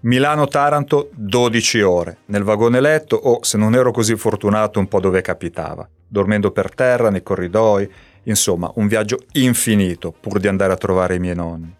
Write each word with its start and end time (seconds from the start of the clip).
Milano-Taranto 0.00 1.10
12 1.12 1.82
ore, 1.82 2.18
nel 2.26 2.44
vagone 2.44 2.80
letto 2.80 3.16
o, 3.16 3.40
se 3.42 3.58
non 3.58 3.74
ero 3.74 3.90
così 3.90 4.14
fortunato, 4.14 4.78
un 4.78 4.86
po' 4.86 5.00
dove 5.00 5.22
capitava, 5.22 5.88
dormendo 6.06 6.52
per 6.52 6.72
terra, 6.72 7.10
nei 7.10 7.24
corridoi, 7.24 7.90
insomma 8.22 8.70
un 8.76 8.86
viaggio 8.86 9.18
infinito 9.32 10.12
pur 10.12 10.38
di 10.38 10.46
andare 10.46 10.72
a 10.72 10.76
trovare 10.76 11.16
i 11.16 11.18
miei 11.18 11.34
nonni. 11.34 11.74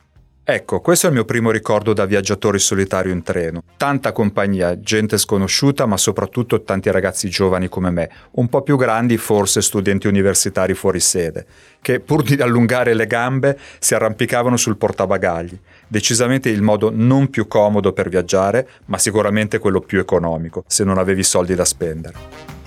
Ecco, 0.51 0.81
questo 0.81 1.05
è 1.05 1.09
il 1.11 1.15
mio 1.15 1.27
primo 1.27 1.51
ricordo 1.51 1.93
da 1.93 2.07
viaggiatore 2.07 2.59
solitario 2.59 3.13
in 3.13 3.23
treno. 3.23 3.63
Tanta 3.77 4.13
compagnia, 4.13 4.81
gente 4.81 5.19
sconosciuta, 5.19 5.85
ma 5.85 5.99
soprattutto 5.99 6.63
tanti 6.63 6.91
ragazzi 6.91 7.29
giovani 7.29 7.69
come 7.69 7.91
me, 7.91 8.11
un 8.31 8.49
po' 8.49 8.63
più 8.63 8.79
grandi, 8.79 9.19
forse 9.19 9.61
studenti 9.61 10.07
universitari 10.07 10.73
fuori 10.73 11.01
sede, 11.01 11.45
che 11.83 12.01
pur 12.01 12.23
di 12.23 12.41
allungare 12.41 12.95
le 12.95 13.07
gambe 13.07 13.59
si 13.79 13.95
arrampicavano 13.95 14.57
sul 14.57 14.79
portabagagli. 14.79 15.61
Decisamente 15.87 16.49
il 16.49 16.63
modo 16.63 16.91
non 16.91 17.29
più 17.29 17.47
comodo 17.47 17.93
per 17.93 18.09
viaggiare, 18.09 18.67
ma 18.87 18.97
sicuramente 18.97 19.59
quello 19.59 19.81
più 19.81 19.99
economico, 20.01 20.65
se 20.67 20.83
non 20.83 20.97
avevi 20.97 21.25
soldi 21.25 21.55
da 21.55 21.67
spendere. 21.67 22.58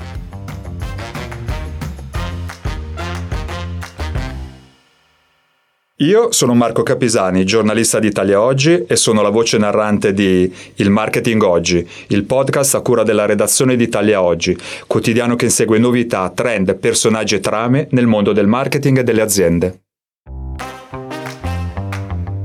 Io 6.01 6.31
sono 6.31 6.55
Marco 6.55 6.81
Capisani, 6.81 7.45
giornalista 7.45 7.99
di 7.99 8.07
Italia 8.07 8.41
Oggi 8.41 8.85
e 8.87 8.95
sono 8.95 9.21
la 9.21 9.29
voce 9.29 9.59
narrante 9.59 10.13
di 10.13 10.51
Il 10.77 10.89
Marketing 10.89 11.39
Oggi, 11.43 11.87
il 12.07 12.23
podcast 12.23 12.73
a 12.73 12.81
cura 12.81 13.03
della 13.03 13.27
redazione 13.27 13.75
di 13.75 13.83
Italia 13.83 14.19
Oggi, 14.23 14.57
quotidiano 14.87 15.35
che 15.35 15.45
insegue 15.45 15.77
novità, 15.77 16.31
trend, 16.33 16.73
personaggi 16.73 17.35
e 17.35 17.39
trame 17.39 17.87
nel 17.91 18.07
mondo 18.07 18.33
del 18.33 18.47
marketing 18.47 18.97
e 18.97 19.03
delle 19.03 19.21
aziende. 19.21 19.81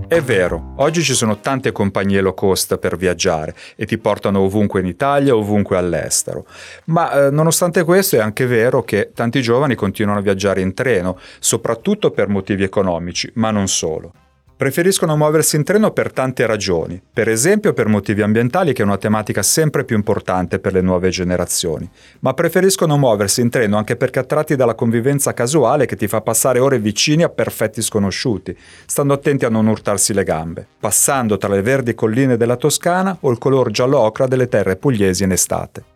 È 0.09 0.21
vero, 0.21 0.75
oggi 0.77 1.03
ci 1.03 1.15
sono 1.15 1.41
tante 1.41 1.73
compagnie 1.73 2.21
low 2.21 2.33
cost 2.33 2.77
per 2.79 2.97
viaggiare 2.97 3.57
e 3.75 3.87
ti 3.87 3.99
portano 3.99 4.39
ovunque 4.39 4.79
in 4.79 4.87
Italia, 4.87 5.35
ovunque 5.35 5.77
all'estero. 5.77 6.47
Ma 6.85 7.27
eh, 7.27 7.31
nonostante 7.33 7.83
questo 7.83 8.15
è 8.15 8.21
anche 8.21 8.47
vero 8.47 8.85
che 8.85 9.11
tanti 9.13 9.43
giovani 9.43 9.75
continuano 9.75 10.21
a 10.21 10.23
viaggiare 10.23 10.61
in 10.61 10.75
treno, 10.75 11.19
soprattutto 11.41 12.13
per 12.13 12.29
motivi 12.29 12.63
economici, 12.63 13.29
ma 13.35 13.51
non 13.51 13.67
solo. 13.67 14.13
Preferiscono 14.57 15.19
muoversi 15.19 15.57
in 15.57 15.65
treno 15.65 15.91
per 15.91 16.11
tante 16.15 16.47
ragioni, 16.47 16.99
per 17.13 17.29
esempio 17.29 17.75
per 17.75 17.89
motivi 17.89 18.23
ambientali 18.23 18.73
che 18.73 18.81
è 18.81 18.87
una 18.87 18.97
tematica 18.97 19.43
sempre 19.43 19.85
più 19.85 19.97
importante 19.97 20.59
per 20.59 20.73
le 20.73 20.81
nuove 20.81 21.11
generazioni, 21.11 21.87
ma 22.21 22.33
preferiscono 22.33 22.97
muoversi 22.97 23.43
in 23.43 23.51
treno 23.51 23.77
anche 23.77 23.97
perché 23.97 24.19
attratti 24.19 24.57
dalla 24.57 24.75
convivenza 24.75 25.35
casuale 25.35 25.85
che 25.85 25.97
ti 25.97 26.09
fa 26.09 26.23
passare 26.23 26.59
ore 26.59 26.79
vicini 26.79 27.23
a 27.23 27.29
perfetti 27.29 27.83
sconosciuti, 27.83 28.57
stando 28.87 29.13
attenti 29.13 29.45
a 29.45 29.51
non 29.51 29.67
urtarsi 29.67 30.15
le 30.15 30.25
gambe, 30.25 30.67
passando 30.81 31.37
tra 31.37 31.51
le 31.51 31.61
verdi 31.61 31.95
colline 31.95 32.39
della 32.39 32.57
Toscana 32.57 33.15
o 33.21 33.31
il 33.31 33.37
color 33.37 33.71
giallo 33.71 33.99
ocra 33.99 34.27
delle 34.27 34.49
terre 34.49 34.77
pugliesi 34.77 35.23
in 35.23 35.33
estate. 35.33 35.96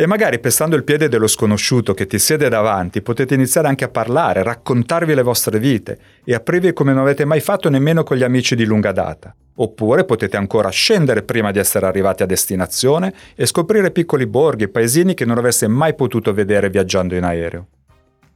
E 0.00 0.06
magari 0.06 0.38
pestando 0.38 0.76
il 0.76 0.84
piede 0.84 1.08
dello 1.08 1.26
sconosciuto 1.26 1.92
che 1.92 2.06
ti 2.06 2.20
siede 2.20 2.48
davanti 2.48 3.02
potete 3.02 3.34
iniziare 3.34 3.66
anche 3.66 3.82
a 3.82 3.88
parlare, 3.88 4.44
raccontarvi 4.44 5.12
le 5.12 5.22
vostre 5.22 5.58
vite 5.58 5.98
e 6.22 6.34
aprirvi 6.34 6.72
come 6.72 6.92
non 6.92 7.02
avete 7.02 7.24
mai 7.24 7.40
fatto 7.40 7.68
nemmeno 7.68 8.04
con 8.04 8.16
gli 8.16 8.22
amici 8.22 8.54
di 8.54 8.64
lunga 8.64 8.92
data. 8.92 9.34
Oppure 9.56 10.04
potete 10.04 10.36
ancora 10.36 10.68
scendere 10.68 11.24
prima 11.24 11.50
di 11.50 11.58
essere 11.58 11.86
arrivati 11.86 12.22
a 12.22 12.26
destinazione 12.26 13.12
e 13.34 13.44
scoprire 13.44 13.90
piccoli 13.90 14.28
borghi 14.28 14.62
e 14.62 14.68
paesini 14.68 15.14
che 15.14 15.24
non 15.24 15.36
avreste 15.36 15.66
mai 15.66 15.96
potuto 15.96 16.32
vedere 16.32 16.70
viaggiando 16.70 17.16
in 17.16 17.24
aereo. 17.24 17.66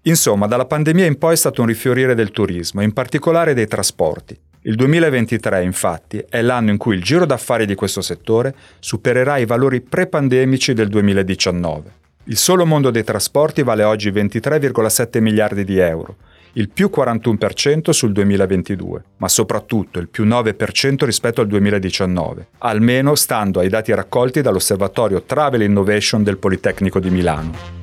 Insomma, 0.03 0.49
dalla 0.49 0.67
pandemia 0.67 1.07
in 1.07 1.17
poi 1.17 1.35
è 1.35 1.37
stato 1.37 1.61
un 1.61 1.69
rifiorire 1.69 2.17
del 2.17 2.33
turismo, 2.33 2.83
in 2.83 2.93
particolare 2.93 3.55
dei 3.55 3.69
trasporti, 3.69 4.37
il 4.65 4.77
2023, 4.77 5.65
infatti, 5.65 6.25
è 6.29 6.41
l'anno 6.41 6.71
in 6.71 6.77
cui 6.77 6.95
il 6.95 7.03
giro 7.03 7.27
d'affari 7.27 7.67
di 7.67 7.75
questo 7.75 8.01
settore 8.01 8.55
supererà 8.79 9.39
i 9.39 9.45
valori 9.45 9.81
pre-pandemici 9.81 10.73
del 10.73 10.87
2019. 10.87 12.01
Il 12.25 12.37
solo 12.37 12.65
mondo 12.65 12.93
dei 12.93 13.03
trasporti 13.03 13.65
vale 13.65 13.83
oggi 13.83 14.13
23,7 14.13 15.21
miliardi 15.21 15.65
di 15.65 15.79
euro, 15.79 16.15
il 16.53 16.69
più 16.69 16.91
41% 16.95 17.91
sul 17.91 18.13
2022, 18.13 19.03
ma 19.17 19.29
soprattutto 19.29 19.99
il 19.99 20.09
più 20.09 20.25
9% 20.25 21.05
rispetto 21.05 21.41
al 21.41 21.49
2019, 21.49 22.47
almeno 22.59 23.17
stando 23.17 23.59
ai 23.59 23.69
dati 23.69 23.93
raccolti 23.93 24.43
dall'osservatorio 24.43 25.23
Travel 25.23 25.63
Innovation 25.63 26.23
del 26.23 26.39
Politecnico 26.39 27.01
di 27.01 27.11
Milano. 27.11 27.82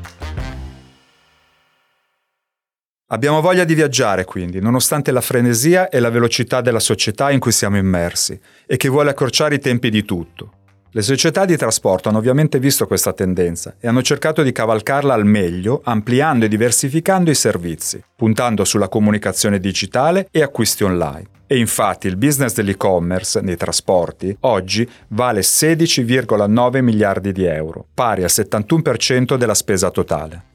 Abbiamo 3.11 3.41
voglia 3.41 3.63
di 3.63 3.73
viaggiare 3.73 4.23
quindi, 4.23 4.59
nonostante 4.59 5.11
la 5.11 5.21
frenesia 5.21 5.89
e 5.89 5.99
la 5.99 6.11
velocità 6.11 6.61
della 6.61 6.79
società 6.79 7.31
in 7.31 7.39
cui 7.39 7.51
siamo 7.51 7.77
immersi 7.77 8.39
e 8.67 8.77
che 8.77 8.87
vuole 8.87 9.09
accorciare 9.09 9.55
i 9.55 9.59
tempi 9.59 9.89
di 9.89 10.05
tutto. 10.05 10.51
Le 10.91 11.01
società 11.01 11.45
di 11.45 11.57
trasporto 11.57 12.09
hanno 12.09 12.19
ovviamente 12.19 12.59
visto 12.59 12.85
questa 12.85 13.11
tendenza 13.11 13.75
e 13.79 13.87
hanno 13.87 14.03
cercato 14.03 14.43
di 14.43 14.51
cavalcarla 14.51 15.11
al 15.11 15.25
meglio, 15.25 15.81
ampliando 15.85 16.45
e 16.45 16.47
diversificando 16.49 17.31
i 17.31 17.35
servizi, 17.35 17.99
puntando 18.15 18.63
sulla 18.63 18.89
comunicazione 18.89 19.59
digitale 19.59 20.27
e 20.29 20.43
acquisti 20.43 20.83
online. 20.83 21.29
E 21.47 21.57
infatti 21.57 22.05
il 22.05 22.15
business 22.15 22.53
dell'e-commerce 22.53 23.41
nei 23.41 23.57
trasporti 23.57 24.37
oggi 24.41 24.87
vale 25.07 25.41
16,9 25.41 26.81
miliardi 26.83 27.31
di 27.31 27.43
euro, 27.45 27.87
pari 27.91 28.21
al 28.21 28.29
71% 28.31 29.35
della 29.35 29.55
spesa 29.55 29.89
totale. 29.89 30.48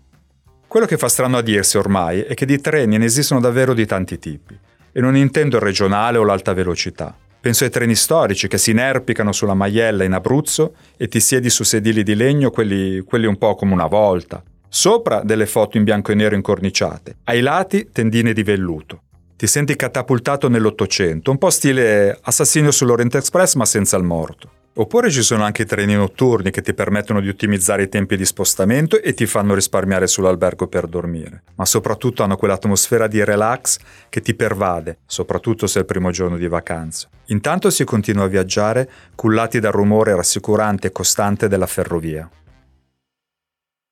Quello 0.75 0.89
che 0.89 0.99
fa 0.99 1.09
strano 1.09 1.37
a 1.37 1.41
dirsi 1.41 1.79
ormai 1.79 2.23
è 2.23 2.35
che 2.35 2.47
di 2.47 2.61
treni 2.61 2.99
ne 2.99 3.05
esistono 3.05 3.39
davvero 3.39 3.75
di 3.75 3.87
tanti 3.87 4.19
tipi, 4.19 4.59
e 4.91 5.01
non 5.01 5.17
intendo 5.17 5.55
il 5.55 5.63
regionale 5.63 6.19
o 6.19 6.25
l'alta 6.25 6.53
velocità. 6.53 7.17
Penso 7.41 7.63
ai 7.63 7.71
treni 7.71 7.95
storici 7.95 8.49
che 8.49 8.59
si 8.59 8.73
inerpicano 8.73 9.31
sulla 9.31 9.55
Maiella 9.55 10.03
in 10.03 10.15
Abruzzo 10.15 10.75
e 10.97 11.07
ti 11.07 11.21
siedi 11.21 11.49
su 11.49 11.63
sedili 11.63 12.03
di 12.03 12.17
legno, 12.17 12.51
quelli, 12.51 13.03
quelli 13.03 13.27
un 13.27 13.39
po' 13.39 13.55
come 13.55 13.73
una 13.73 13.87
volta. 13.87 14.43
Sopra 14.69 15.23
delle 15.23 15.47
foto 15.47 15.77
in 15.77 15.85
bianco 15.85 16.11
e 16.11 16.17
nero 16.17 16.35
incorniciate, 16.35 17.19
ai 17.23 17.41
lati 17.41 17.91
tendine 17.93 18.33
di 18.33 18.43
velluto. 18.43 19.03
Ti 19.37 19.47
senti 19.47 19.77
catapultato 19.77 20.49
nell'Ottocento, 20.49 21.31
un 21.31 21.39
po' 21.39 21.51
stile 21.51 22.19
assassino 22.21 22.73
sull'Orient 22.73 23.15
Express 23.15 23.55
ma 23.55 23.65
senza 23.65 23.97
il 23.97 24.03
morto. 24.03 24.54
Oppure 24.77 25.09
ci 25.09 25.23
sono 25.23 25.45
anche 25.45 25.63
i 25.63 25.67
treni 25.67 25.95
notturni 25.95 26.51
che 26.51 26.61
ti 26.61 26.75
permettono 26.75 27.21
di 27.21 27.29
ottimizzare 27.29 27.85
i 27.85 27.89
tempi 27.89 28.17
di 28.17 28.25
spostamento 28.25 29.01
e 29.01 29.15
ti 29.15 29.25
fanno 29.25 29.55
risparmiare 29.55 30.09
sull'albergo 30.09 30.67
per 30.67 30.89
dormire, 30.89 31.45
ma 31.55 31.65
soprattutto 31.65 32.25
hanno 32.25 32.37
quell'atmosfera 32.37 33.07
di 33.07 33.23
relax 33.23 33.79
che 34.09 34.21
ti 34.21 34.35
pervade, 34.35 34.99
soprattutto 35.07 35.69
se 35.69 35.79
è 35.79 35.83
il 35.83 35.87
primo 35.87 36.11
giorno 36.11 36.37
di 36.37 36.49
vacanza. 36.49 37.09
Intanto 37.27 37.71
si 37.71 37.85
continua 37.85 38.25
a 38.25 38.29
viaggiare 38.29 38.91
cullati 39.15 39.61
dal 39.61 39.71
rumore 39.71 40.17
rassicurante 40.17 40.89
e 40.89 40.93
costante 40.93 41.47
della 41.47 41.69
ferrovia. 41.69 42.29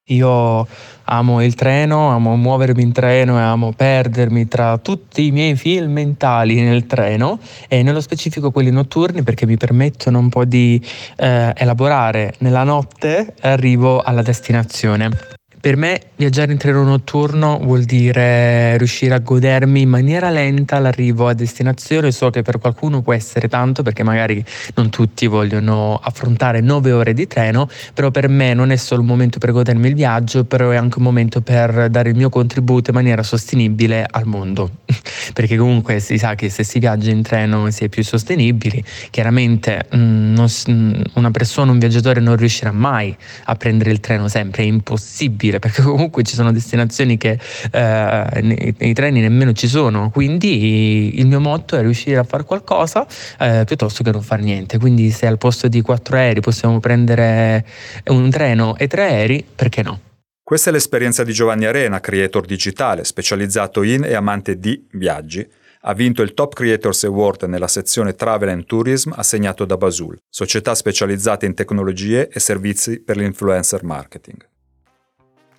Io 0.06 0.66
amo 1.04 1.44
il 1.44 1.54
treno, 1.54 2.08
amo 2.08 2.34
muovermi 2.34 2.82
in 2.82 2.90
treno 2.90 3.38
e 3.38 3.42
amo 3.42 3.72
perdermi 3.72 4.48
tra 4.48 4.78
tutti 4.78 5.26
i 5.26 5.30
miei 5.30 5.54
film 5.54 5.92
mentali 5.92 6.60
nel 6.60 6.86
treno 6.86 7.38
e 7.68 7.84
nello 7.84 8.00
specifico 8.00 8.50
quelli 8.50 8.70
notturni 8.70 9.22
perché 9.22 9.46
mi 9.46 9.56
permettono 9.56 10.18
un 10.18 10.28
po' 10.28 10.44
di 10.44 10.84
eh, 11.16 11.52
elaborare 11.56 12.34
nella 12.38 12.64
notte 12.64 13.34
arrivo 13.42 14.00
alla 14.00 14.22
destinazione. 14.22 15.40
Per 15.62 15.76
me 15.76 16.00
viaggiare 16.16 16.50
in 16.50 16.58
treno 16.58 16.82
notturno 16.82 17.56
vuol 17.56 17.84
dire 17.84 18.76
riuscire 18.78 19.14
a 19.14 19.20
godermi 19.20 19.82
in 19.82 19.88
maniera 19.88 20.28
lenta 20.28 20.80
l'arrivo 20.80 21.28
a 21.28 21.34
destinazione. 21.34 22.10
So 22.10 22.30
che 22.30 22.42
per 22.42 22.58
qualcuno 22.58 23.00
può 23.00 23.12
essere 23.12 23.46
tanto 23.46 23.84
perché 23.84 24.02
magari 24.02 24.44
non 24.74 24.90
tutti 24.90 25.28
vogliono 25.28 26.00
affrontare 26.02 26.60
nove 26.60 26.90
ore 26.90 27.14
di 27.14 27.28
treno, 27.28 27.68
però 27.94 28.10
per 28.10 28.28
me 28.28 28.54
non 28.54 28.72
è 28.72 28.76
solo 28.76 29.02
un 29.02 29.06
momento 29.06 29.38
per 29.38 29.52
godermi 29.52 29.86
il 29.86 29.94
viaggio, 29.94 30.42
però 30.42 30.70
è 30.70 30.76
anche 30.76 30.98
un 30.98 31.04
momento 31.04 31.42
per 31.42 31.88
dare 31.90 32.08
il 32.08 32.16
mio 32.16 32.28
contributo 32.28 32.90
in 32.90 32.96
maniera 32.96 33.22
sostenibile 33.22 34.04
al 34.10 34.26
mondo. 34.26 34.68
perché 35.32 35.56
comunque 35.56 36.00
si 36.00 36.18
sa 36.18 36.34
che 36.34 36.50
se 36.50 36.64
si 36.64 36.78
viaggia 36.78 37.10
in 37.10 37.22
treno 37.22 37.70
si 37.70 37.84
è 37.84 37.88
più 37.88 38.02
sostenibili. 38.02 38.82
Chiaramente 39.10 39.86
mh, 39.90 39.96
mm, 39.96 40.34
non, 40.34 40.48
mm, 40.70 41.00
una 41.14 41.30
persona, 41.30 41.70
un 41.70 41.78
viaggiatore 41.78 42.20
non 42.20 42.36
riuscirà 42.36 42.72
mai 42.72 43.16
a 43.44 43.54
prendere 43.54 43.90
il 43.90 44.00
treno 44.00 44.28
sempre, 44.28 44.62
è 44.62 44.66
impossibile 44.66 45.51
dire, 45.52 45.58
perché 45.58 45.82
comunque 45.82 46.22
ci 46.22 46.34
sono 46.34 46.52
destinazioni 46.52 47.16
che 47.16 47.38
eh, 47.70 48.74
nei, 48.78 48.92
treni 48.94 49.20
nemmeno 49.20 49.52
ci 49.52 49.68
sono, 49.68 50.10
quindi 50.10 51.18
il 51.18 51.26
mio 51.26 51.40
motto 51.40 51.76
è 51.76 51.80
riuscire 51.80 52.16
a 52.16 52.24
fare 52.24 52.44
qualcosa 52.44 53.06
eh, 53.38 53.64
piuttosto 53.66 54.02
che 54.02 54.10
non 54.10 54.22
fare 54.22 54.42
niente, 54.42 54.78
quindi 54.78 55.10
se 55.10 55.26
al 55.26 55.38
posto 55.38 55.68
di 55.68 55.80
quattro 55.82 56.16
aerei 56.16 56.40
possiamo 56.40 56.80
prendere 56.80 57.64
un 58.06 58.30
treno 58.30 58.76
e 58.76 58.86
tre 58.86 59.02
aerei, 59.02 59.44
perché 59.54 59.82
no? 59.82 60.00
Questa 60.42 60.70
è 60.70 60.72
l'esperienza 60.72 61.22
di 61.22 61.32
Giovanni 61.32 61.66
Arena, 61.66 62.00
creator 62.00 62.44
digitale, 62.44 63.04
specializzato 63.04 63.82
in 63.82 64.04
e 64.04 64.14
amante 64.14 64.58
di 64.58 64.86
viaggi. 64.92 65.48
Ha 65.84 65.94
vinto 65.94 66.22
il 66.22 66.34
Top 66.34 66.54
Creators 66.54 67.04
Award 67.04 67.44
nella 67.44 67.68
sezione 67.68 68.14
Travel 68.14 68.50
and 68.50 68.66
Tourism 68.66 69.12
assegnato 69.14 69.64
da 69.64 69.76
Basul, 69.76 70.18
società 70.28 70.74
specializzata 70.74 71.46
in 71.46 71.54
tecnologie 71.54 72.28
e 72.28 72.38
servizi 72.38 73.00
per 73.00 73.16
l'influencer 73.16 73.82
marketing. 73.82 74.51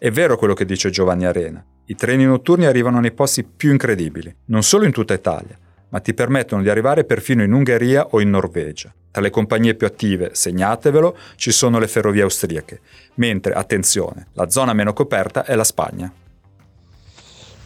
È 0.04 0.12
vero 0.12 0.36
quello 0.36 0.54
che 0.54 0.66
dice 0.66 0.90
Giovanni 0.90 1.24
Arena. 1.24 1.64
I 1.86 1.96
treni 1.96 2.26
notturni 2.26 2.66
arrivano 2.66 3.00
nei 3.00 3.14
posti 3.14 3.46
più 3.46 3.72
incredibili, 3.72 4.36
non 4.48 4.62
solo 4.62 4.84
in 4.84 4.92
tutta 4.92 5.14
Italia, 5.14 5.58
ma 5.88 6.02
ti 6.02 6.14
permettono 6.14 6.62
di 6.62 6.70
arrivare 6.70 7.06
perfino 7.06 7.42
in 7.42 7.54
Ungheria 7.54 8.08
o 8.08 8.20
in 8.20 8.30
Norvegia. 8.30 8.94
Tra 9.12 9.22
le 9.22 9.30
compagnie 9.30 9.76
più 9.76 9.88
attive, 9.88 10.32
segnatevelo, 10.34 11.16
ci 11.38 11.54
sono 11.54 11.80
le 11.80 11.88
ferrovie 11.88 12.24
austriache, 12.24 12.82
mentre, 13.14 13.54
attenzione, 13.54 14.28
la 14.34 14.50
zona 14.50 14.74
meno 14.74 14.92
coperta 14.92 15.46
è 15.46 15.56
la 15.56 15.64
Spagna. 15.64 16.12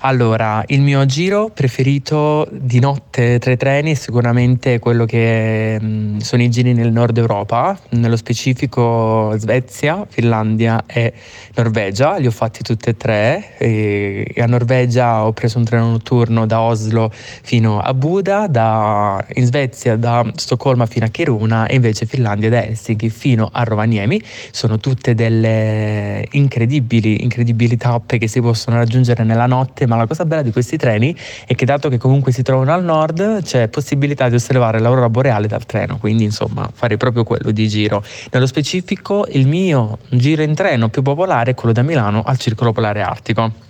Allora, 0.02 0.64
il 0.68 0.82
mio 0.82 1.04
giro 1.08 1.50
preferito 1.52 2.48
di 2.52 2.80
notte 2.80 3.40
tra 3.40 3.52
i 3.52 3.58
treni 3.58 3.94
è 3.94 3.96
sicuramente 3.96 4.78
quello 4.78 5.06
che 5.06 5.80
mm, 5.82 6.20
sono 6.20 6.44
i 6.44 6.52
giri 6.52 6.74
nel 6.74 6.92
nord 6.92 7.18
Europa, 7.18 7.76
nello 7.90 8.16
specifico 8.16 9.34
Svezia, 9.38 10.06
Finlandia 10.08 10.84
e 10.86 11.14
Norvegia. 11.56 12.18
Li 12.18 12.28
ho 12.28 12.32
fatti 12.32 12.62
tutti 12.62 12.90
e 12.90 12.96
tre. 12.96 13.58
E 13.58 14.36
a 14.38 14.46
Norvegia 14.46 15.26
ho 15.26 15.34
preso 15.34 15.58
un 15.58 15.64
treno 15.64 15.90
notturno 15.90 16.46
da 16.46 16.62
Oslo 16.62 17.12
fino 17.12 17.80
a 17.80 17.92
Buda, 17.96 18.46
da, 18.46 19.26
in 19.34 19.46
Svezia 19.46 19.96
da 19.96 20.24
Stoccolma 20.36 20.86
fino 20.86 21.06
a 21.06 21.10
Kiruna 21.10 21.66
e 21.66 21.74
invece 21.74 22.06
Finlandia 22.06 22.52
da 22.52 22.64
Helsinki 22.64 23.10
fino 23.10 23.50
a 23.52 23.64
Rovaniemi. 23.64 24.22
Sono 24.52 24.78
tutte 24.78 25.16
delle 25.16 26.24
incredibili, 26.34 27.24
incredibili 27.24 27.78
tappe 27.78 28.20
che 28.20 28.28
si 28.28 28.42
possono 28.42 28.78
raggiungere 28.78 29.24
nella 29.24 29.48
notte 29.48 29.86
ma 29.88 29.96
la 29.96 30.06
cosa 30.06 30.26
bella 30.26 30.42
di 30.42 30.52
questi 30.52 30.78
treni 30.78 31.16
è 31.46 31.56
che 31.56 31.66
dato 31.66 31.90
che 31.90 31.98
comunque 31.98 32.32
si 32.32 32.44
trovano 32.44 32.74
al 32.74 32.84
nord 32.84 33.42
c'è 33.42 33.68
possibilità 33.70 34.30
di 34.30 34.36
osservare 34.36 34.80
l'aurora 34.80 35.10
boreale 35.10 35.48
dal 35.48 35.66
treno, 35.66 35.98
quindi 35.98 36.26
insomma 36.26 36.70
fare 36.72 36.98
proprio 36.98 37.24
quello 37.24 37.52
di 37.52 37.68
giro. 37.68 38.04
Nello 38.32 38.46
specifico 38.46 39.26
il 39.32 39.48
mio 39.48 39.98
giro 40.10 40.44
in 40.44 40.54
treno 40.54 40.90
più 40.90 41.02
popolare 41.02 41.52
è 41.52 41.56
quello 41.56 41.74
da 41.74 41.82
Milano 41.82 42.22
al 42.24 42.38
Circolo 42.38 42.72
Polare 42.72 43.02
Artico. 43.02 43.66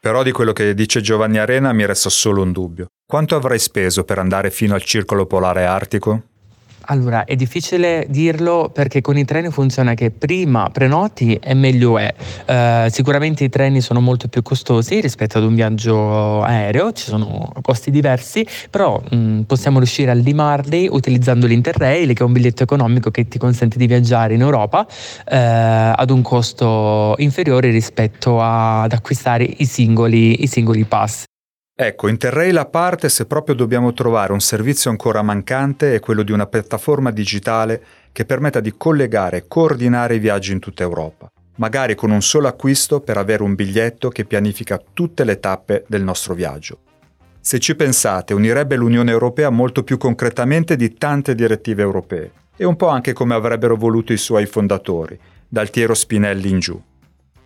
Però 0.00 0.24
di 0.24 0.32
quello 0.32 0.52
che 0.52 0.74
dice 0.74 1.00
Giovanni 1.00 1.38
Arena 1.38 1.72
mi 1.72 1.86
resta 1.86 2.10
solo 2.10 2.42
un 2.42 2.50
dubbio. 2.50 2.86
Quanto 3.06 3.36
avrai 3.36 3.60
speso 3.60 4.02
per 4.02 4.18
andare 4.18 4.50
fino 4.50 4.74
al 4.74 4.82
Circolo 4.82 5.26
Polare 5.26 5.64
Artico? 5.64 6.22
Allora, 6.86 7.24
è 7.24 7.36
difficile 7.36 8.06
dirlo 8.08 8.70
perché 8.72 9.00
con 9.00 9.16
i 9.16 9.24
treni 9.24 9.50
funziona 9.50 9.94
che 9.94 10.10
prima 10.10 10.68
prenoti 10.70 11.34
e 11.34 11.54
meglio 11.54 11.96
è. 11.98 12.12
Uh, 12.46 12.90
sicuramente 12.90 13.44
i 13.44 13.48
treni 13.48 13.80
sono 13.80 14.00
molto 14.00 14.28
più 14.28 14.42
costosi 14.42 15.00
rispetto 15.00 15.38
ad 15.38 15.44
un 15.44 15.54
viaggio 15.54 16.42
aereo, 16.42 16.92
ci 16.92 17.04
sono 17.04 17.52
costi 17.62 17.90
diversi, 17.90 18.46
però 18.68 19.00
mh, 19.00 19.42
possiamo 19.42 19.78
riuscire 19.78 20.10
a 20.10 20.14
limarli 20.14 20.88
utilizzando 20.90 21.46
l'Interrail, 21.46 22.12
che 22.14 22.22
è 22.22 22.26
un 22.26 22.32
biglietto 22.32 22.64
economico 22.64 23.10
che 23.10 23.28
ti 23.28 23.38
consente 23.38 23.78
di 23.78 23.86
viaggiare 23.86 24.34
in 24.34 24.40
Europa 24.40 24.80
uh, 24.80 25.24
ad 25.26 26.10
un 26.10 26.22
costo 26.22 27.14
inferiore 27.18 27.70
rispetto 27.70 28.40
ad 28.40 28.92
acquistare 28.92 29.44
i 29.44 29.66
singoli, 29.66 30.42
i 30.42 30.46
singoli 30.46 30.84
pass. 30.84 31.24
Ecco, 31.84 32.06
Interrail 32.06 32.56
a 32.58 32.66
parte, 32.66 33.08
se 33.08 33.26
proprio 33.26 33.56
dobbiamo 33.56 33.92
trovare 33.92 34.32
un 34.32 34.38
servizio 34.38 34.88
ancora 34.88 35.20
mancante, 35.20 35.96
è 35.96 35.98
quello 35.98 36.22
di 36.22 36.30
una 36.30 36.46
piattaforma 36.46 37.10
digitale 37.10 37.82
che 38.12 38.24
permetta 38.24 38.60
di 38.60 38.74
collegare 38.76 39.38
e 39.38 39.44
coordinare 39.48 40.14
i 40.14 40.20
viaggi 40.20 40.52
in 40.52 40.60
tutta 40.60 40.84
Europa, 40.84 41.28
magari 41.56 41.96
con 41.96 42.12
un 42.12 42.22
solo 42.22 42.46
acquisto 42.46 43.00
per 43.00 43.16
avere 43.16 43.42
un 43.42 43.56
biglietto 43.56 44.10
che 44.10 44.24
pianifica 44.24 44.80
tutte 44.92 45.24
le 45.24 45.40
tappe 45.40 45.82
del 45.88 46.04
nostro 46.04 46.34
viaggio. 46.34 46.78
Se 47.40 47.58
ci 47.58 47.74
pensate, 47.74 48.32
unirebbe 48.32 48.76
l'Unione 48.76 49.10
Europea 49.10 49.50
molto 49.50 49.82
più 49.82 49.98
concretamente 49.98 50.76
di 50.76 50.94
tante 50.94 51.34
direttive 51.34 51.82
europee, 51.82 52.30
e 52.56 52.64
un 52.64 52.76
po' 52.76 52.90
anche 52.90 53.12
come 53.12 53.34
avrebbero 53.34 53.74
voluto 53.74 54.12
i 54.12 54.18
suoi 54.18 54.46
fondatori, 54.46 55.18
da 55.48 55.62
Altiero 55.62 55.94
Spinelli 55.94 56.48
in 56.48 56.60
giù. 56.60 56.80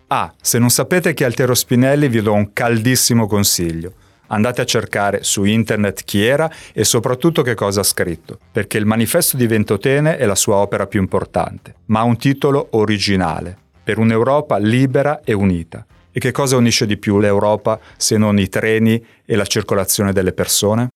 Ah, 0.09 0.31
se 0.39 0.59
non 0.59 0.69
sapete 0.69 1.15
chi 1.15 1.23
è 1.23 1.25
Altiero 1.25 1.55
Spinelli 1.55 2.07
vi 2.07 2.21
do 2.21 2.33
un 2.33 2.53
caldissimo 2.53 3.25
consiglio 3.25 4.05
Andate 4.27 4.61
a 4.61 4.65
cercare 4.65 5.23
su 5.23 5.43
internet 5.43 6.03
chi 6.03 6.23
era 6.23 6.51
e 6.73 6.83
soprattutto 6.83 7.41
che 7.41 7.55
cosa 7.55 7.81
ha 7.81 7.83
scritto, 7.83 8.39
perché 8.51 8.77
il 8.77 8.85
manifesto 8.85 9.37
di 9.37 9.47
Ventotene 9.47 10.17
è 10.17 10.25
la 10.25 10.35
sua 10.35 10.55
opera 10.55 10.87
più 10.87 10.99
importante, 10.99 11.75
ma 11.85 11.99
ha 11.99 12.03
un 12.03 12.17
titolo 12.17 12.67
originale, 12.71 13.55
per 13.83 13.97
un'Europa 13.97 14.57
libera 14.57 15.21
e 15.23 15.33
unita. 15.33 15.85
E 16.11 16.19
che 16.19 16.31
cosa 16.31 16.57
unisce 16.57 16.85
di 16.85 16.97
più 16.97 17.19
l'Europa 17.19 17.79
se 17.95 18.17
non 18.17 18.39
i 18.39 18.49
treni 18.49 19.03
e 19.23 19.35
la 19.35 19.45
circolazione 19.45 20.11
delle 20.13 20.33
persone? 20.33 20.89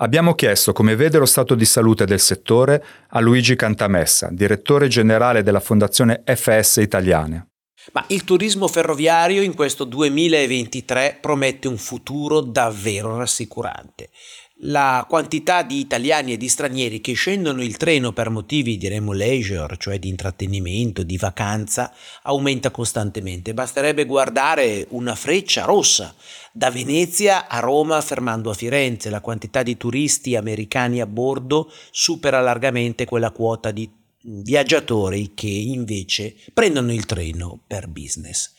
Abbiamo 0.00 0.34
chiesto 0.34 0.72
come 0.72 0.96
vede 0.96 1.18
lo 1.18 1.26
stato 1.26 1.54
di 1.54 1.66
salute 1.66 2.06
del 2.06 2.18
settore 2.18 2.82
a 3.10 3.20
Luigi 3.20 3.54
Cantamessa, 3.54 4.28
direttore 4.32 4.88
generale 4.88 5.42
della 5.42 5.60
Fondazione 5.60 6.22
FS 6.24 6.76
Italiane. 6.78 7.51
Ma 7.90 8.04
il 8.08 8.22
turismo 8.22 8.68
ferroviario 8.68 9.42
in 9.42 9.54
questo 9.54 9.82
2023 9.84 11.18
promette 11.20 11.66
un 11.66 11.76
futuro 11.76 12.40
davvero 12.40 13.16
rassicurante. 13.16 14.10
La 14.66 15.04
quantità 15.08 15.64
di 15.64 15.80
italiani 15.80 16.34
e 16.34 16.36
di 16.36 16.48
stranieri 16.48 17.00
che 17.00 17.14
scendono 17.14 17.64
il 17.64 17.76
treno 17.76 18.12
per 18.12 18.30
motivi 18.30 18.78
diremmo 18.78 19.10
leisure, 19.10 19.76
cioè 19.76 19.98
di 19.98 20.08
intrattenimento, 20.08 21.02
di 21.02 21.16
vacanza, 21.16 21.92
aumenta 22.22 22.70
costantemente. 22.70 23.54
Basterebbe 23.54 24.04
guardare 24.04 24.86
una 24.90 25.16
freccia 25.16 25.64
rossa 25.64 26.14
da 26.52 26.70
Venezia 26.70 27.48
a 27.48 27.58
Roma 27.58 28.00
fermando 28.00 28.50
a 28.50 28.54
Firenze. 28.54 29.10
La 29.10 29.20
quantità 29.20 29.64
di 29.64 29.76
turisti 29.76 30.36
americani 30.36 31.00
a 31.00 31.06
bordo 31.06 31.68
supera 31.90 32.40
largamente 32.40 33.04
quella 33.04 33.32
quota 33.32 33.72
di 33.72 33.90
viaggiatori 34.22 35.32
che 35.34 35.48
invece 35.48 36.34
prendono 36.52 36.92
il 36.92 37.06
treno 37.06 37.60
per 37.66 37.88
business. 37.88 38.52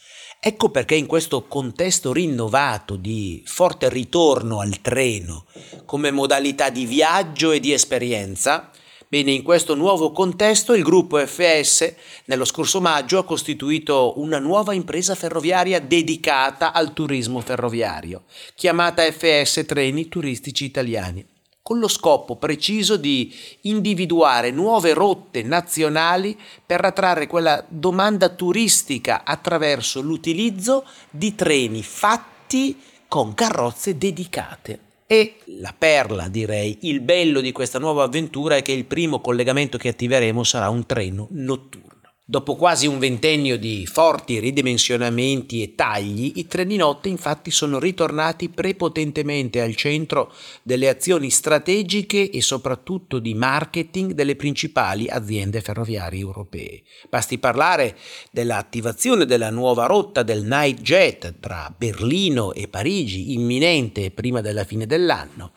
Ecco 0.45 0.69
perché 0.69 0.95
in 0.95 1.05
questo 1.05 1.47
contesto 1.47 2.11
rinnovato 2.11 2.97
di 2.97 3.41
forte 3.45 3.87
ritorno 3.87 4.59
al 4.59 4.81
treno 4.81 5.45
come 5.85 6.11
modalità 6.11 6.69
di 6.69 6.85
viaggio 6.85 7.51
e 7.51 7.61
di 7.61 7.71
esperienza, 7.71 8.69
bene, 9.07 9.31
in 9.31 9.41
questo 9.41 9.73
nuovo 9.73 10.11
contesto 10.11 10.73
il 10.73 10.83
gruppo 10.83 11.17
FS 11.25 11.93
nello 12.25 12.43
scorso 12.43 12.81
maggio 12.81 13.19
ha 13.19 13.23
costituito 13.23 14.19
una 14.19 14.39
nuova 14.39 14.73
impresa 14.73 15.15
ferroviaria 15.15 15.79
dedicata 15.79 16.73
al 16.73 16.91
turismo 16.91 17.39
ferroviario, 17.39 18.23
chiamata 18.53 19.09
FS 19.09 19.63
Treni 19.65 20.09
Turistici 20.09 20.65
Italiani 20.65 21.25
con 21.63 21.79
lo 21.79 21.87
scopo 21.87 22.35
preciso 22.35 22.97
di 22.97 23.33
individuare 23.61 24.51
nuove 24.51 24.93
rotte 24.93 25.43
nazionali 25.43 26.37
per 26.63 26.83
attrarre 26.83 27.25
quella 27.25 27.63
domanda 27.69 28.27
turistica 28.27 29.23
attraverso 29.23 30.01
l'utilizzo 30.01 30.85
di 31.09 31.33
treni 31.35 31.81
fatti 31.81 32.77
con 33.07 33.33
carrozze 33.33 33.97
dedicate. 33.97 34.79
E 35.07 35.35
la 35.59 35.73
perla, 35.77 36.27
direi, 36.27 36.79
il 36.81 36.99
bello 36.99 37.39
di 37.39 37.53
questa 37.53 37.79
nuova 37.79 38.03
avventura 38.03 38.57
è 38.57 38.61
che 38.61 38.73
il 38.73 38.85
primo 38.85 39.21
collegamento 39.21 39.77
che 39.77 39.89
attiveremo 39.89 40.43
sarà 40.43 40.69
un 40.69 40.85
treno 40.85 41.27
notturno. 41.31 41.92
Dopo 42.33 42.55
quasi 42.55 42.87
un 42.87 42.97
ventennio 42.97 43.59
di 43.59 43.85
forti 43.85 44.39
ridimensionamenti 44.39 45.61
e 45.61 45.75
tagli, 45.75 46.31
i 46.37 46.47
treni 46.47 46.77
notte 46.77 47.07
infatti 47.07 47.51
sono 47.51 47.77
ritornati 47.77 48.49
prepotentemente 48.49 49.61
al 49.61 49.75
centro 49.75 50.33
delle 50.63 50.89
azioni 50.89 51.29
strategiche 51.29 52.31
e 52.31 52.41
soprattutto 52.41 53.19
di 53.19 53.35
marketing 53.35 54.13
delle 54.13 54.35
principali 54.35 55.07
aziende 55.07 55.61
ferroviarie 55.61 56.21
europee. 56.21 56.81
Basti 57.07 57.37
parlare 57.37 57.95
dell'attivazione 58.31 59.27
della 59.27 59.51
nuova 59.51 59.85
rotta 59.85 60.23
del 60.23 60.43
Night 60.43 60.81
Jet 60.81 61.35
tra 61.39 61.71
Berlino 61.77 62.51
e 62.53 62.67
Parigi, 62.67 63.33
imminente 63.33 64.09
prima 64.09 64.41
della 64.41 64.63
fine 64.63 64.87
dell'anno. 64.87 65.51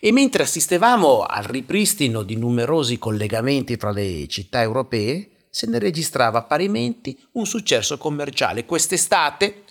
E 0.00 0.10
mentre 0.10 0.42
assistevamo 0.42 1.22
al 1.22 1.44
ripristino 1.44 2.24
di 2.24 2.34
numerosi 2.34 2.98
collegamenti 2.98 3.76
tra 3.76 3.92
le 3.92 4.26
città 4.26 4.60
europee, 4.60 5.30
se 5.56 5.66
ne 5.66 5.78
registrava 5.78 6.42
parimenti 6.42 7.18
un 7.32 7.46
successo 7.46 7.96
commerciale. 7.96 8.66
Quest'estate 8.66 9.62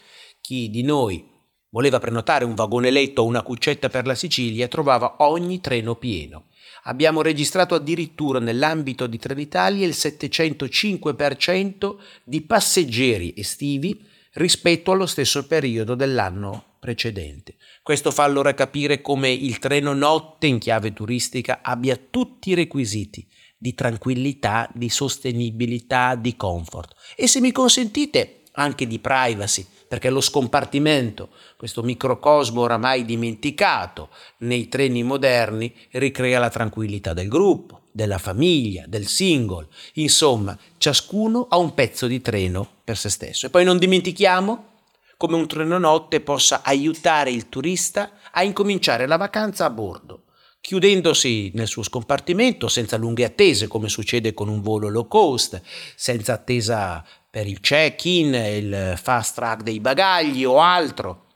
chi 0.42 0.72
di 0.72 0.82
noi 0.82 1.24
voleva 1.70 2.00
prenotare 2.00 2.44
un 2.44 2.56
vagone 2.56 2.90
letto 2.90 3.22
o 3.22 3.26
una 3.26 3.44
cuccetta 3.44 3.90
per 3.90 4.08
la 4.08 4.16
Sicilia 4.16 4.68
trovava 4.68 5.18
ogni 5.20 5.62
treno 5.62 5.94
pieno. 5.94 6.46
Abbiamo 6.86 7.22
registrato 7.22 7.76
addirittura 7.76 8.40
nell'ambito 8.40 9.06
di 9.06 9.20
Trenitalia 9.20 9.86
il 9.86 9.94
705% 9.94 11.96
di 12.24 12.42
passeggeri 12.42 13.36
estivi 13.38 14.04
rispetto 14.34 14.92
allo 14.92 15.06
stesso 15.06 15.46
periodo 15.46 15.94
dell'anno 15.94 16.78
precedente. 16.80 17.58
Questo 17.84 18.10
fa 18.10 18.24
allora 18.24 18.56
capire 18.56 19.02
come 19.02 19.30
il 19.30 19.60
treno 19.60 19.94
notte 19.94 20.48
in 20.48 20.58
chiave 20.58 20.94
turistica 20.94 21.60
abbia 21.62 21.96
tutti 21.96 22.50
i 22.50 22.56
requisiti 22.56 23.28
di 23.58 23.74
tranquillità, 23.74 24.70
di 24.74 24.90
sostenibilità, 24.90 26.16
di 26.16 26.36
comfort. 26.36 26.94
E 27.16 27.28
se 27.28 27.40
mi 27.40 27.52
consentite 27.52 28.42
anche 28.54 28.88
di 28.88 29.00
privacy, 29.00 29.66
perché 29.88 30.10
lo 30.10 30.22
scompartimento, 30.22 31.30
questo 31.58 31.84
microcosmo 31.84 32.62
oramai 32.62 33.06
dimenticato 33.06 34.10
nei 34.40 34.68
treni 34.68 35.04
moderni, 35.04 35.74
ricrea 35.92 36.40
la 36.40 36.50
tranquillità 36.50 37.14
del 37.14 37.28
gruppo, 37.28 37.82
della 37.92 38.18
famiglia, 38.18 38.86
del 38.88 39.08
single, 39.08 39.68
insomma, 39.94 40.58
ciascuno 40.78 41.48
ha 41.50 41.58
un 41.58 41.74
pezzo 41.74 42.08
di 42.08 42.22
treno 42.22 42.68
per 42.84 42.98
se 42.98 43.10
stesso. 43.10 43.46
E 43.46 43.50
poi 43.50 43.64
non 43.64 43.78
dimentichiamo 43.78 44.74
come 45.18 45.36
un 45.36 45.48
treno 45.48 45.78
notte 45.78 46.20
possa 46.20 46.62
aiutare 46.64 47.32
il 47.32 47.48
turista 47.48 48.12
a 48.32 48.44
incominciare 48.44 49.08
la 49.08 49.18
vacanza 49.18 49.66
a 49.66 49.70
bordo 49.70 50.24
chiudendosi 50.66 51.52
nel 51.54 51.68
suo 51.68 51.84
scompartimento 51.84 52.68
senza 52.68 52.98
lunghe 52.98 53.24
attese 53.24 53.68
come 53.68 53.88
succede 53.88 54.34
con 54.34 54.50
un 54.50 54.62
volo 54.62 54.90
low 54.90 55.08
cost, 55.08 55.62
senza 55.96 56.34
attesa 56.34 57.06
per 57.30 57.46
il 57.46 57.60
check-in, 57.60 58.34
il 58.34 59.00
fast 59.00 59.36
track 59.36 59.62
dei 59.62 59.80
bagagli 59.80 60.44
o 60.44 60.60
altro. 60.60 61.28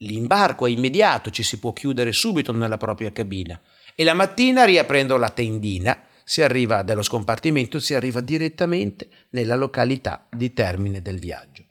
L'imbarco 0.00 0.66
è 0.66 0.70
immediato, 0.70 1.30
ci 1.30 1.42
si 1.42 1.58
può 1.58 1.72
chiudere 1.72 2.12
subito 2.12 2.52
nella 2.52 2.76
propria 2.76 3.10
cabina 3.10 3.58
e 3.94 4.04
la 4.04 4.12
mattina 4.12 4.64
riaprendo 4.64 5.16
la 5.16 5.30
tendina 5.30 6.02
si 6.22 6.42
arriva 6.42 6.82
dallo 6.82 7.02
scompartimento, 7.02 7.80
si 7.80 7.94
arriva 7.94 8.20
direttamente 8.20 9.08
nella 9.30 9.56
località 9.56 10.26
di 10.30 10.52
termine 10.52 11.00
del 11.00 11.18
viaggio. 11.18 11.64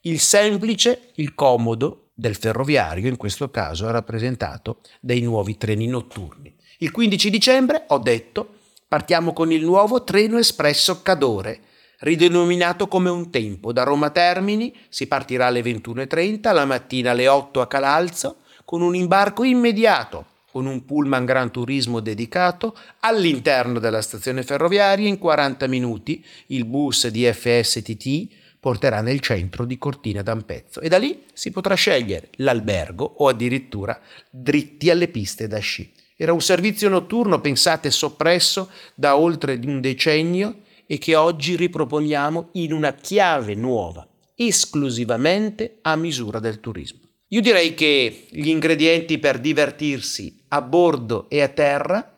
Il 0.00 0.18
semplice, 0.18 1.10
il 1.16 1.34
comodo 1.34 2.03
del 2.14 2.36
ferroviario 2.36 3.08
in 3.08 3.16
questo 3.16 3.50
caso 3.50 3.88
è 3.88 3.90
rappresentato 3.90 4.78
dai 5.00 5.20
nuovi 5.20 5.58
treni 5.58 5.88
notturni. 5.88 6.54
Il 6.78 6.92
15 6.92 7.30
dicembre, 7.30 7.84
ho 7.88 7.98
detto, 7.98 8.54
partiamo 8.86 9.32
con 9.32 9.50
il 9.50 9.64
nuovo 9.64 10.04
treno 10.04 10.38
espresso 10.38 11.02
Cadore, 11.02 11.60
ridenominato 12.00 12.86
come 12.86 13.10
un 13.10 13.30
tempo. 13.30 13.72
Da 13.72 13.82
Roma 13.82 14.10
Termini 14.10 14.72
si 14.88 15.06
partirà 15.06 15.46
alle 15.46 15.62
21.30, 15.62 16.54
la 16.54 16.64
mattina 16.64 17.10
alle 17.10 17.26
8 17.26 17.60
a 17.60 17.66
Calalzo, 17.66 18.36
con 18.64 18.80
un 18.80 18.94
imbarco 18.94 19.42
immediato, 19.42 20.26
con 20.50 20.66
un 20.66 20.84
pullman 20.84 21.24
Gran 21.24 21.50
Turismo 21.50 22.00
dedicato, 22.00 22.76
all'interno 23.00 23.80
della 23.80 24.02
stazione 24.02 24.44
ferroviaria 24.44 25.08
in 25.08 25.18
40 25.18 25.66
minuti 25.66 26.24
il 26.48 26.64
bus 26.64 27.08
di 27.08 27.24
FSTT 27.24 28.28
porterà 28.64 29.02
nel 29.02 29.20
centro 29.20 29.66
di 29.66 29.76
Cortina 29.76 30.22
d'Ampezzo 30.22 30.80
e 30.80 30.88
da 30.88 30.96
lì 30.96 31.24
si 31.34 31.50
potrà 31.50 31.74
scegliere 31.74 32.30
l'albergo 32.36 33.04
o 33.18 33.28
addirittura 33.28 34.00
dritti 34.30 34.88
alle 34.88 35.08
piste 35.08 35.46
da 35.46 35.58
sci. 35.58 35.92
Era 36.16 36.32
un 36.32 36.40
servizio 36.40 36.88
notturno, 36.88 37.42
pensate, 37.42 37.90
soppresso 37.90 38.70
da 38.94 39.18
oltre 39.18 39.60
un 39.62 39.82
decennio 39.82 40.62
e 40.86 40.96
che 40.96 41.14
oggi 41.14 41.56
riproponiamo 41.56 42.48
in 42.52 42.72
una 42.72 42.94
chiave 42.94 43.54
nuova, 43.54 44.08
esclusivamente 44.34 45.80
a 45.82 45.94
misura 45.96 46.38
del 46.38 46.60
turismo. 46.60 47.00
Io 47.28 47.42
direi 47.42 47.74
che 47.74 48.28
gli 48.30 48.48
ingredienti 48.48 49.18
per 49.18 49.40
divertirsi 49.40 50.42
a 50.48 50.62
bordo 50.62 51.28
e 51.28 51.42
a 51.42 51.48
terra 51.48 52.16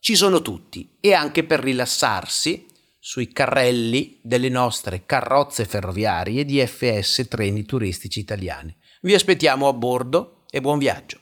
ci 0.00 0.16
sono 0.16 0.40
tutti 0.40 0.96
e 0.98 1.12
anche 1.12 1.44
per 1.44 1.60
rilassarsi 1.60 2.72
sui 3.06 3.28
carrelli 3.34 4.18
delle 4.22 4.48
nostre 4.48 5.02
carrozze 5.04 5.66
ferroviarie 5.66 6.46
di 6.46 6.66
FS 6.66 7.26
Treni 7.28 7.66
Turistici 7.66 8.18
Italiani. 8.18 8.74
Vi 9.02 9.12
aspettiamo 9.12 9.68
a 9.68 9.74
bordo 9.74 10.44
e 10.48 10.62
buon 10.62 10.78
viaggio! 10.78 11.18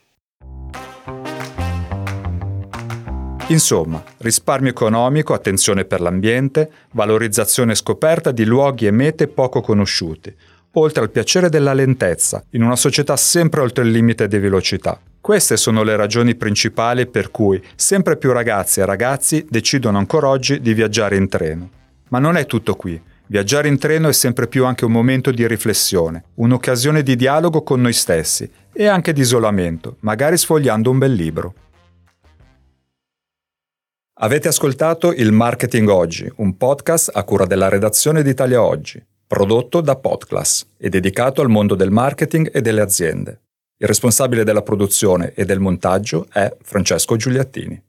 Insomma, 3.47 4.01
risparmio 4.19 4.69
economico, 4.69 5.33
attenzione 5.33 5.83
per 5.83 5.99
l'ambiente, 5.99 6.71
valorizzazione 6.91 7.73
e 7.73 7.75
scoperta 7.75 8.31
di 8.31 8.45
luoghi 8.45 8.87
e 8.87 8.91
mete 8.91 9.27
poco 9.27 9.59
conosciuti, 9.59 10.33
oltre 10.71 11.03
al 11.03 11.11
piacere 11.11 11.49
della 11.49 11.73
lentezza, 11.73 12.45
in 12.51 12.63
una 12.63 12.77
società 12.77 13.17
sempre 13.17 13.59
oltre 13.59 13.83
il 13.83 13.91
limite 13.91 14.29
di 14.29 14.37
velocità. 14.37 14.97
Queste 15.23 15.55
sono 15.55 15.83
le 15.83 15.95
ragioni 15.95 16.35
principali 16.35 17.07
per 17.07 17.31
cui 17.31 17.63
sempre 17.75 18.17
più 18.17 18.33
ragazzi 18.33 18.81
e 18.81 18.85
ragazzi 18.85 19.47
decidono 19.49 19.97
ancora 19.97 20.27
oggi 20.27 20.59
di 20.59 20.73
viaggiare 20.73 21.15
in 21.15 21.29
treno. 21.29 21.69
Ma 22.09 22.19
non 22.19 22.35
è 22.35 22.45
tutto 22.45 22.75
qui. 22.75 23.01
Viaggiare 23.27 23.69
in 23.69 23.77
treno 23.77 24.09
è 24.09 24.11
sempre 24.11 24.49
più 24.49 24.65
anche 24.65 24.83
un 24.83 24.91
momento 24.91 25.31
di 25.31 25.47
riflessione, 25.47 26.25
un'occasione 26.33 27.03
di 27.03 27.15
dialogo 27.15 27.63
con 27.63 27.79
noi 27.79 27.93
stessi 27.93 28.51
e 28.73 28.85
anche 28.87 29.13
di 29.13 29.21
isolamento, 29.21 29.95
magari 30.01 30.35
sfogliando 30.35 30.91
un 30.91 30.97
bel 30.97 31.13
libro. 31.13 31.53
Avete 34.15 34.49
ascoltato 34.49 35.13
il 35.13 35.31
Marketing 35.31 35.87
Oggi, 35.87 36.29
un 36.35 36.57
podcast 36.57 37.11
a 37.13 37.23
cura 37.23 37.45
della 37.45 37.69
redazione 37.69 38.23
d'Italia 38.23 38.61
Oggi, 38.61 39.01
prodotto 39.25 39.79
da 39.79 39.95
Podclass 39.95 40.65
e 40.77 40.89
dedicato 40.89 41.39
al 41.39 41.47
mondo 41.47 41.75
del 41.75 41.91
marketing 41.91 42.49
e 42.53 42.59
delle 42.59 42.81
aziende. 42.81 43.39
Il 43.77 43.87
responsabile 43.87 44.43
della 44.43 44.61
produzione 44.61 45.33
e 45.33 45.45
del 45.45 45.59
montaggio 45.59 46.27
è 46.31 46.55
Francesco 46.61 47.15
Giuliattini. 47.15 47.81